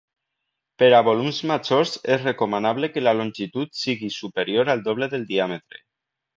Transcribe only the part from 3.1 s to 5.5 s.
longitud sigui superior al doble del